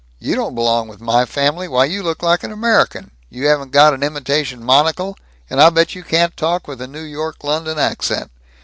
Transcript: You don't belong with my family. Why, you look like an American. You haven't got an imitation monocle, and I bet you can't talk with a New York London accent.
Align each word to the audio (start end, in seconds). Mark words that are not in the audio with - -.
You 0.17 0.33
don't 0.33 0.55
belong 0.55 0.87
with 0.87 0.99
my 0.99 1.25
family. 1.25 1.67
Why, 1.67 1.85
you 1.85 2.01
look 2.01 2.23
like 2.23 2.43
an 2.43 2.51
American. 2.51 3.11
You 3.29 3.45
haven't 3.45 3.71
got 3.71 3.93
an 3.93 4.01
imitation 4.01 4.63
monocle, 4.65 5.15
and 5.47 5.61
I 5.61 5.69
bet 5.69 5.93
you 5.93 6.01
can't 6.03 6.35
talk 6.35 6.67
with 6.67 6.81
a 6.81 6.87
New 6.87 7.03
York 7.03 7.43
London 7.43 7.77
accent. 7.77 8.31